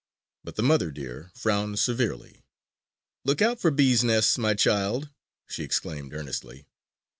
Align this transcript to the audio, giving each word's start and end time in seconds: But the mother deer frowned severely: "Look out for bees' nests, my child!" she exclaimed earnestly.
But 0.43 0.55
the 0.55 0.63
mother 0.63 0.89
deer 0.89 1.29
frowned 1.35 1.77
severely: 1.77 2.41
"Look 3.23 3.39
out 3.39 3.59
for 3.61 3.69
bees' 3.69 4.03
nests, 4.03 4.35
my 4.39 4.55
child!" 4.55 5.11
she 5.47 5.61
exclaimed 5.61 6.11
earnestly. 6.15 6.65